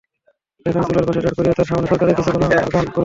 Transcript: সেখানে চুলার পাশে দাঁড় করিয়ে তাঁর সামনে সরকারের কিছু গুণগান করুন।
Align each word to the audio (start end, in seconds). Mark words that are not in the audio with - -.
সেখানে 0.65 0.85
চুলার 0.87 1.05
পাশে 1.07 1.21
দাঁড় 1.21 1.35
করিয়ে 1.37 1.55
তাঁর 1.57 1.67
সামনে 1.69 1.87
সরকারের 1.91 2.15
কিছু 2.17 2.29
গুণগান 2.33 2.65
করুন। 2.65 2.87